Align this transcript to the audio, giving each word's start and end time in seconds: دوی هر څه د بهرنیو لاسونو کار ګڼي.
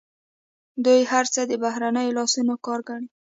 دوی 0.85 1.01
هر 1.11 1.25
څه 1.33 1.41
د 1.49 1.51
بهرنیو 1.63 2.15
لاسونو 2.17 2.53
کار 2.65 2.79
ګڼي. 2.89 3.07